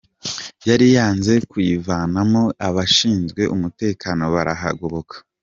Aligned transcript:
Yari 0.69 0.87
yanze 0.95 1.33
kuyivamo 1.49 2.43
abashinzwe 2.67 3.41
umutekano 3.55 4.23
barahagoboka. 4.33 5.15